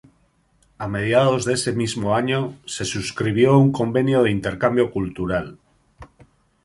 [0.83, 5.59] A mediados de ese mismo año, se suscribió un convenio de intercambio cultural.